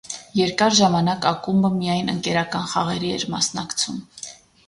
[0.37, 4.01] Երկար ժամանակ ակումբը միայն ընկերական խաղերի էր մասնակցում։